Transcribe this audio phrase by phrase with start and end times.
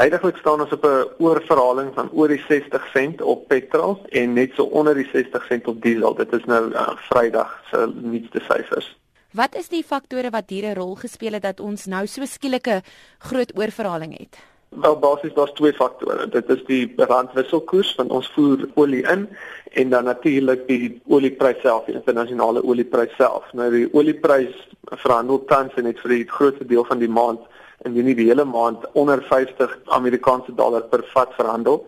[0.00, 4.50] Heidiglik staan ons op 'n oorverhaling van oor die 60 sent op petrol en net
[4.54, 6.14] so onder die 60 sent op diesel.
[6.14, 8.96] Dit is nou uh, Vrydag se nuutste syfers.
[9.32, 12.82] Wat is die faktore wat hier 'n rol gespeel het dat ons nou so skielike
[13.18, 14.49] groot oorverhaling het?
[14.70, 16.28] Wel basies daar's twee faktore.
[16.28, 19.24] Dit is die randwisselkoers want ons voer olie in
[19.72, 23.48] en dan natuurlik die oliepryse self, die internasionale oliepryse self.
[23.52, 24.68] Nou die oliepryse
[25.02, 27.42] verhandel tans net vir die grootste deel van die maand
[27.84, 31.82] indien nie die hele maand onder 50 Amerikaanse dollar per vat verhandel.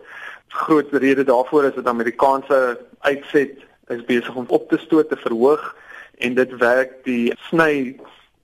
[0.47, 3.63] Groot rede daarvoor is dat Amerikaanse uitset
[3.95, 5.75] is besig om op te stoot te verhoog
[6.17, 7.95] en dit werk die sny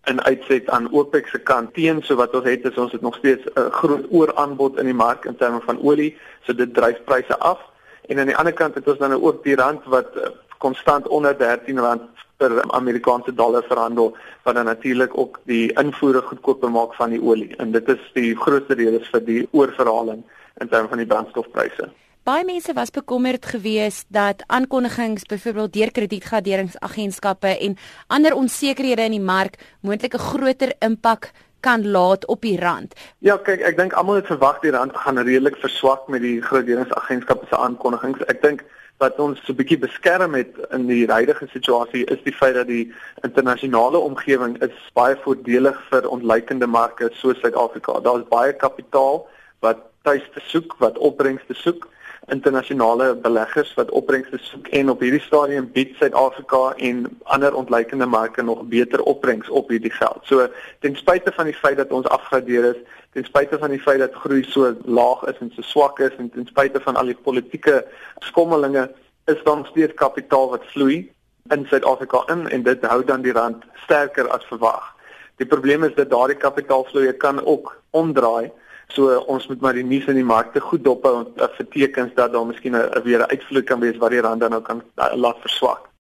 [0.09, 3.15] in uitset aan OPEC se kant teen so wat ons het is ons het nog
[3.15, 7.37] steeds 'n groot ooraanbod in die mark in terme van olie so dit dryf pryse
[7.39, 7.59] af
[8.07, 11.37] en aan die ander kant het ons dan ook die rand wat eh, konstant onder
[11.37, 12.01] 13 rand
[12.37, 17.55] per Amerikaanse dollar verhandel wat dan natuurlik ook die invoere goedkoper maak van die olie
[17.55, 20.23] en dit is die grootste rede vir die oorverhaling
[20.57, 21.89] in terme van die brandstofpryse.
[22.27, 29.21] Baie mense was bekommerd geweest dat aankondigings byvoorbeeld deur kredietgraderingsagentskappe en ander onsekerhede in die
[29.21, 32.93] mark moontlik 'n groter impak kan laat op die rand.
[33.17, 37.45] Ja, kyk, ek dink almal het verwag die rand gaan redelik verswak met die graderingsagentskappe
[37.49, 38.19] se aankondigings.
[38.27, 38.63] Ek dink
[38.97, 42.67] wat ons so 'n bietjie beskerm het in die huidige situasie is die feit dat
[42.67, 42.91] die
[43.23, 47.99] internasionale omgewing is baie voordelig vir ontleikende marke soos Suid-Afrika.
[47.99, 49.27] Daar's baie kapitaal
[49.59, 51.87] wat tuis te soek, wat opbrengs te soek
[52.29, 58.43] internasionale beleggers wat opbrengste soek en op hierdie stadium bied Suid-Afrika en ander ontleikende marke
[58.43, 60.19] nog beter opbrengs op hierdie geld.
[60.23, 60.47] So
[60.79, 62.81] ten spyte van die feit dat ons afgradeer is,
[63.13, 66.29] ten spyte van die feit dat groei so laag is en so swak is en
[66.29, 67.81] ten spyte van al die politieke
[68.25, 68.89] skommelinge,
[69.25, 71.09] is daar steeds kapitaal wat vloei
[71.53, 74.95] in Suid-Afrika in en dit hou dan die rand sterker as verwag.
[75.41, 78.51] Die probleem is dat daardie kapitaalvloei kan ook omdraai
[78.93, 82.13] So ons moet maar die nuus in die markte goed dophou om uh, vir tekens
[82.15, 84.81] dat daar miskien 'n weer 'n uitvloei kan wees wat die rand dan nou kan
[84.97, 85.89] uh, laat verswak.